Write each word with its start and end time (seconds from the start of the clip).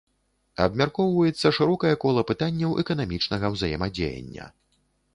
Абмяркоўваецца 0.63 1.51
шырокае 1.59 1.93
кола 2.05 2.21
пытанняў 2.33 2.75
эканамічнага 2.87 3.55
ўзаемадзеяння. 3.57 4.53